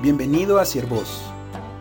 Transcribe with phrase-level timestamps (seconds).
[0.00, 1.20] Bienvenido a Siervos,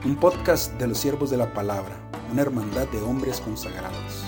[0.04, 1.96] un podcast de los siervos de la palabra,
[2.32, 4.26] una hermandad de hombres consagrados.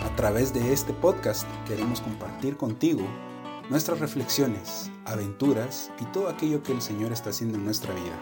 [0.00, 3.02] A través de este podcast queremos compartir contigo
[3.68, 8.16] nuestras reflexiones, aventuras y todo aquello que el Señor está haciendo en nuestra vida.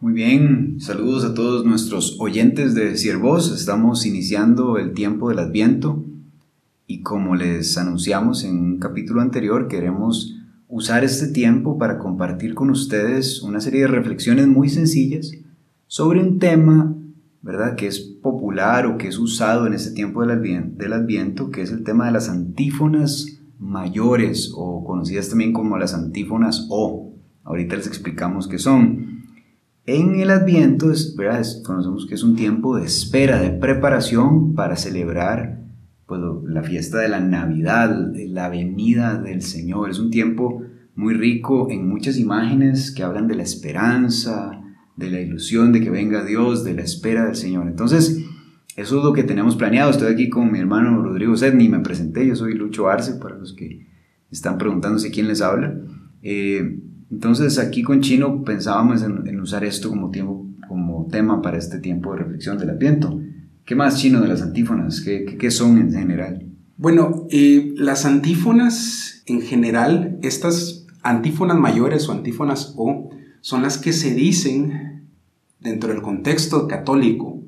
[0.00, 3.52] Muy bien, saludos a todos nuestros oyentes de Siervos.
[3.52, 6.04] Estamos iniciando el tiempo del Adviento
[6.90, 10.34] y como les anunciamos en un capítulo anterior, queremos
[10.66, 15.30] usar este tiempo para compartir con ustedes una serie de reflexiones muy sencillas
[15.86, 16.96] sobre un tema,
[17.42, 21.70] ¿verdad?, que es popular o que es usado en este tiempo del adviento, que es
[21.70, 27.14] el tema de las antífonas mayores o conocidas también como las antífonas O.
[27.44, 29.26] Ahorita les explicamos qué son.
[29.86, 31.46] En el Adviento, ¿verdad?
[31.64, 35.60] conocemos que es un tiempo de espera, de preparación para celebrar
[36.18, 39.90] la fiesta de la Navidad, la venida del Señor.
[39.90, 40.62] Es un tiempo
[40.94, 44.60] muy rico en muchas imágenes que hablan de la esperanza,
[44.96, 47.66] de la ilusión de que venga Dios, de la espera del Señor.
[47.66, 48.22] Entonces,
[48.76, 49.90] eso es lo que tenemos planeado.
[49.90, 53.54] Estoy aquí con mi hermano Rodrigo Sedni, me presenté, yo soy Lucho Arce, para los
[53.54, 53.86] que
[54.30, 55.74] están preguntándose quién les habla.
[56.22, 56.78] Eh,
[57.10, 62.12] entonces, aquí con Chino pensábamos en, usar esto como, tiempo, como tema para este tiempo
[62.12, 63.20] de reflexión del Adviento.
[63.70, 65.00] ¿Qué más chino de las antífonas?
[65.00, 66.44] ¿Qué, son en general?
[66.76, 73.10] Bueno, eh, las antífonas en general, estas antífonas mayores o antífonas O,
[73.42, 75.06] son las que se dicen
[75.60, 77.44] dentro del contexto católico,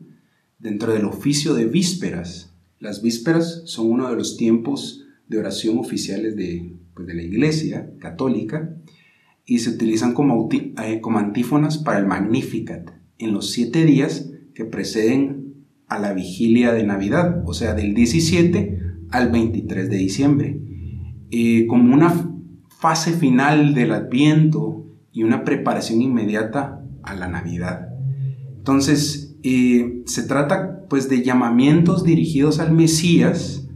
[0.60, 2.54] dentro del oficio de vísperas.
[2.78, 7.90] Las vísperas son uno de los tiempos de oración oficiales de, pues, de la Iglesia
[7.98, 8.76] católica
[9.44, 14.64] y se utilizan como, eh, como antífonas para el Magnificat en los siete días que
[14.64, 15.51] preceden
[15.92, 18.78] a la vigilia de Navidad, o sea, del 17
[19.10, 20.60] al 23 de diciembre,
[21.30, 22.30] eh, como una
[22.68, 27.88] fase final del Adviento y una preparación inmediata a la Navidad.
[28.56, 33.68] Entonces, eh, se trata pues de llamamientos dirigidos al Mesías,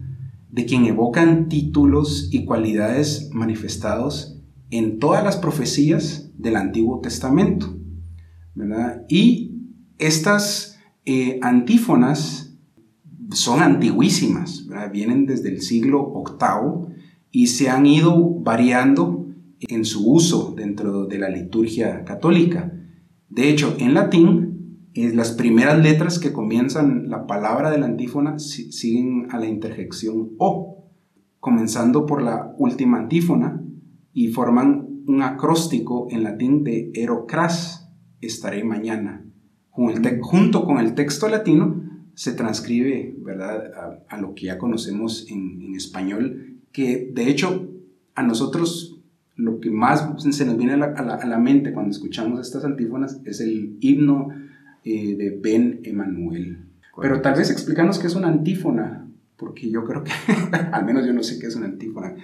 [0.51, 4.41] de quien evocan títulos y cualidades manifestados
[4.71, 7.77] en todas las profecías del Antiguo Testamento.
[8.55, 9.05] ¿verdad?
[9.09, 9.53] Y
[9.99, 10.76] estas
[11.07, 12.59] eh, antífonas
[13.31, 16.95] son antiguísimas, vienen desde el siglo VIII
[17.31, 19.27] y se han ido variando
[19.61, 22.73] en su uso dentro de la liturgia católica.
[23.29, 28.39] De hecho, en latín, eh, las primeras letras que comienzan la palabra de la antífona
[28.41, 30.89] siguen a la interjección O,
[31.39, 33.63] comenzando por la última antífona
[34.13, 39.26] y forman un acróstico en latín de erocras, estaré mañana
[40.21, 41.83] junto con el texto latino,
[42.15, 44.01] se transcribe ¿verdad?
[44.09, 47.69] A, lo que ya conocemos en, español, que de hecho
[48.15, 48.99] a nosotros
[49.35, 53.77] lo que más se nos viene a la, mente cuando escuchamos estas antífonas es el
[53.81, 54.29] himno
[54.83, 56.65] eh, de Ben Emanuel.
[56.99, 60.13] Pero tal vez explícanos qué es una antífona, porque yo creo que,
[60.73, 62.15] al menos yo no sé qué es una antífona.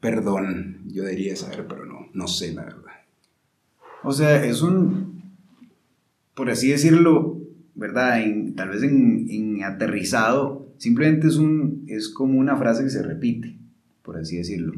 [0.00, 2.92] Perdón, yo debería saber, pero no, no sé la verdad.
[4.02, 5.19] O sea, es un,
[6.40, 7.38] por así decirlo,
[7.74, 8.18] ¿verdad?
[8.56, 13.58] tal vez en, aterrizado, simplemente es, un, es como una frase que se repite,
[14.02, 14.72] por así decirlo.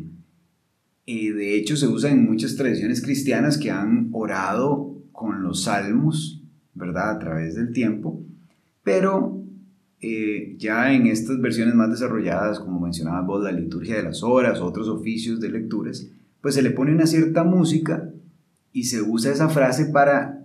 [1.07, 6.43] Y de hecho se usa en muchas tradiciones cristianas que han orado con los salmos,
[6.75, 7.11] ¿verdad?
[7.11, 8.21] A través del tiempo,
[8.83, 9.41] pero
[10.01, 14.61] eh, ya en estas versiones más desarrolladas, como mencionaba vos, la liturgia de las horas,
[14.61, 16.09] otros oficios de lecturas,
[16.41, 18.11] pues se le pone una cierta música
[18.73, 20.42] y se usa esa frase para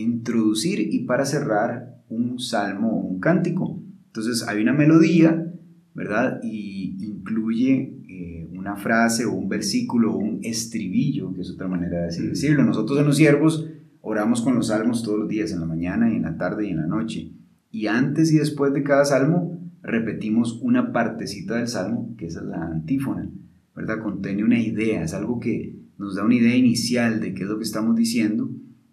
[0.00, 3.80] introducir y para cerrar un salmo o un cántico.
[4.06, 5.52] Entonces hay una melodía,
[5.94, 6.40] ¿verdad?
[6.42, 12.02] Y incluye eh, una frase o un versículo o un estribillo, que es otra manera
[12.02, 12.64] de decirlo.
[12.64, 13.68] Nosotros en los siervos
[14.00, 16.70] oramos con los salmos todos los días, en la mañana y en la tarde y
[16.70, 17.32] en la noche.
[17.70, 22.66] Y antes y después de cada salmo repetimos una partecita del salmo, que es la
[22.66, 23.28] antífona,
[23.74, 24.00] ¿verdad?
[24.02, 27.58] Contiene una idea, es algo que nos da una idea inicial de qué es lo
[27.58, 28.50] que estamos diciendo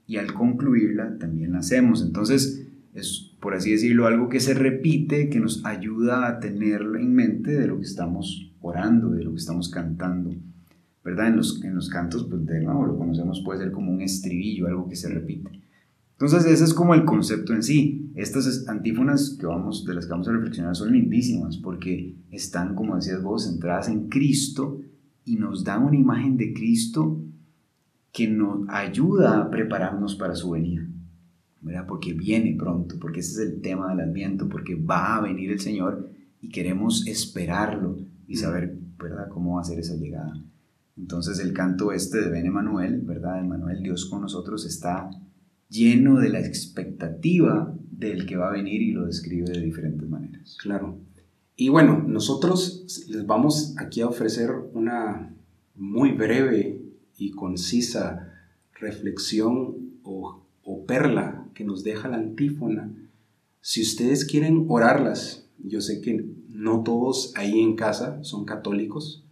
[0.08, 2.02] y al concluirla también la hacemos.
[2.02, 7.14] Entonces, es, por así decirlo, algo que se repite, que nos ayuda a tenerlo en
[7.14, 10.36] mente de lo que estamos orando, de lo que estamos cantando.
[11.04, 11.30] ¿Verdad?
[11.30, 14.68] En los, en los cantos, pues de nuevo, lo conocemos, puede ser como un estribillo,
[14.68, 15.50] algo que se repite.
[16.12, 18.12] Entonces, ese es como el concepto en sí.
[18.14, 22.96] Estas antífonas que vamos, de las que vamos a reflexionar son lindísimas porque están, como
[22.96, 24.80] decías vos, centradas en Cristo
[25.26, 27.24] y nos dan una imagen de Cristo
[28.12, 30.88] que nos ayuda a prepararnos para su venida,
[31.62, 31.86] ¿verdad?
[31.88, 35.60] Porque viene pronto, porque ese es el tema del Adviento, porque va a venir el
[35.60, 36.10] Señor
[36.42, 37.98] y queremos esperarlo
[38.28, 40.34] y saber, ¿verdad?, cómo va a ser esa llegada.
[40.98, 43.40] Entonces el canto este de Ben Emanuel, ¿verdad?
[43.40, 45.10] Emanuel, Dios con nosotros, está
[45.70, 50.58] lleno de la expectativa del que va a venir y lo describe de diferentes maneras.
[50.62, 51.00] Claro.
[51.56, 55.34] Y bueno, nosotros les vamos aquí a ofrecer una
[55.76, 56.82] muy breve
[57.22, 58.34] y concisa
[58.74, 60.40] reflexión o,
[60.88, 62.92] perla que nos deja la antífona.
[63.62, 69.24] Si ustedes quieren orarlas, yo sé que no todos ahí en casa son católicos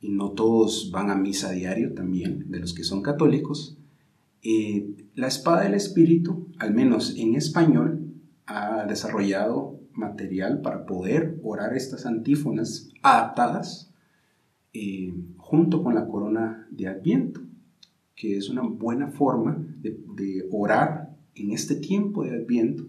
[0.00, 3.78] y no todos van a misa diario también, de los que son católicos.
[4.42, 8.12] Eh, la espada del espíritu, al menos en español,
[8.46, 13.89] ha desarrollado material para poder orar estas antífonas adaptadas
[14.72, 17.40] eh, junto con la corona de Adviento,
[18.14, 22.86] que es una buena forma de, de orar en este tiempo de Adviento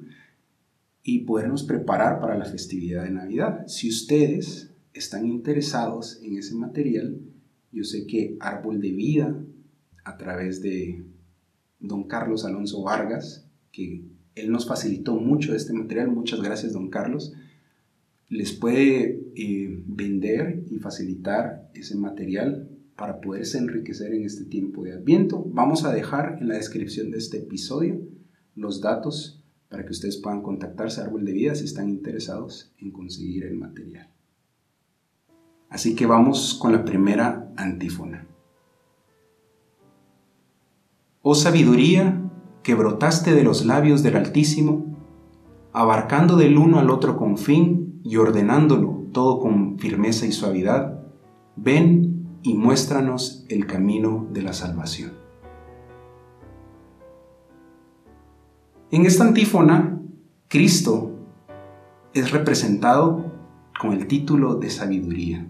[1.04, 3.66] y podernos preparar para la festividad de Navidad.
[3.68, 7.20] Si ustedes están interesados en ese material,
[7.72, 9.44] yo sé que Árbol de Vida,
[10.04, 11.04] a través de
[11.80, 14.04] don Carlos Alonso Vargas, que
[14.36, 17.34] él nos facilitó mucho este material, muchas gracias don Carlos,
[18.32, 24.94] les puede eh, vender y facilitar ese material para poderse enriquecer en este tiempo de
[24.94, 25.44] Adviento.
[25.50, 28.00] Vamos a dejar en la descripción de este episodio
[28.56, 32.92] los datos para que ustedes puedan contactarse a Árbol de Vida si están interesados en
[32.92, 34.10] conseguir el material.
[35.70, 38.30] Así que vamos con la primera antífona.
[41.22, 42.32] Oh sabiduría
[42.64, 44.91] que brotaste de los labios del Altísimo,
[45.74, 51.02] abarcando del uno al otro con fin y ordenándolo todo con firmeza y suavidad,
[51.56, 55.12] ven y muéstranos el camino de la salvación.
[58.90, 60.02] En esta antífona,
[60.48, 61.12] Cristo
[62.14, 63.32] es representado
[63.80, 65.48] con el título de sabiduría.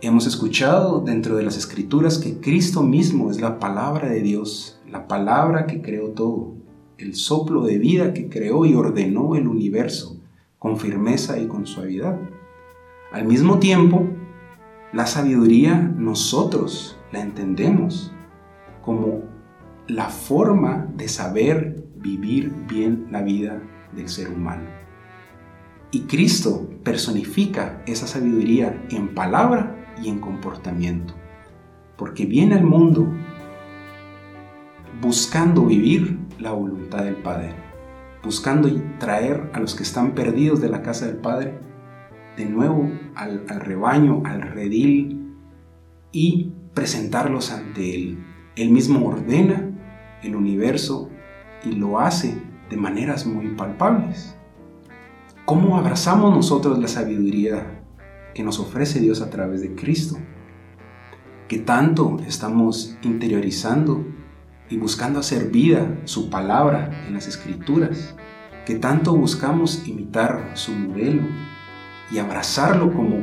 [0.00, 5.08] Hemos escuchado dentro de las escrituras que Cristo mismo es la palabra de Dios, la
[5.08, 6.54] palabra que creó todo,
[6.98, 10.16] el soplo de vida que creó y ordenó el universo
[10.58, 12.18] con firmeza y con suavidad.
[13.12, 14.06] Al mismo tiempo,
[14.92, 18.12] la sabiduría nosotros la entendemos
[18.82, 19.22] como
[19.86, 23.62] la forma de saber vivir bien la vida
[23.94, 24.68] del ser humano.
[25.90, 31.14] Y Cristo personifica esa sabiduría en palabra y en comportamiento.
[31.96, 33.08] Porque viene al mundo
[35.08, 37.54] buscando vivir la voluntad del Padre,
[38.22, 38.68] buscando
[38.98, 41.58] traer a los que están perdidos de la casa del Padre
[42.36, 45.34] de nuevo al, al rebaño, al redil
[46.12, 48.22] y presentarlos ante Él.
[48.54, 49.70] Él mismo ordena
[50.22, 51.08] el universo
[51.64, 54.36] y lo hace de maneras muy palpables.
[55.46, 57.82] ¿Cómo abrazamos nosotros la sabiduría
[58.34, 60.18] que nos ofrece Dios a través de Cristo,
[61.48, 64.04] que tanto estamos interiorizando
[64.70, 68.14] y buscando hacer vida su palabra en las escrituras,
[68.66, 71.22] que tanto buscamos imitar su modelo
[72.10, 73.16] y abrazarlo como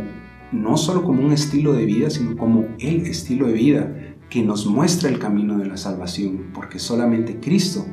[0.52, 3.96] no solo como un estilo de vida, sino como el estilo de vida
[4.30, 7.86] que nos muestra el camino de la salvación, porque solamente Cristo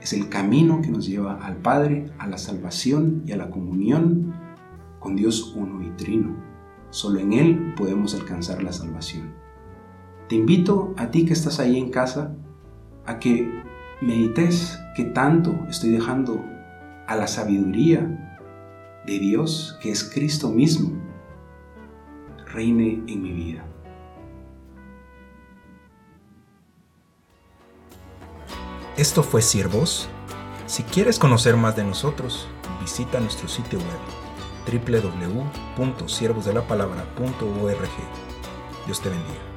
[0.00, 4.34] es el camino que nos lleva al Padre, a la salvación y a la comunión
[4.98, 6.36] con Dios uno y trino.
[6.90, 9.32] Solo en Él podemos alcanzar la salvación.
[10.28, 12.34] Te invito a ti que estás ahí en casa
[13.06, 13.50] a que
[14.00, 16.44] medites que tanto estoy dejando
[17.06, 18.40] a la sabiduría
[19.06, 20.92] de Dios, que es Cristo mismo,
[22.46, 23.64] reine en mi vida.
[28.96, 30.08] Esto fue Siervos.
[30.66, 32.48] Si quieres conocer más de nosotros,
[32.80, 33.98] visita nuestro sitio web
[35.76, 37.90] www.siervosdelapalabra.org.
[38.86, 39.53] Dios te bendiga.